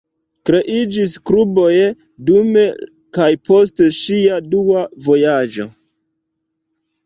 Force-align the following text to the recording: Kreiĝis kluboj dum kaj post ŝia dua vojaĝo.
Kreiĝis 0.49 1.11
kluboj 1.29 1.73
dum 2.31 2.49
kaj 3.19 3.29
post 3.53 3.87
ŝia 4.01 4.43
dua 4.57 4.85
vojaĝo. 5.09 5.71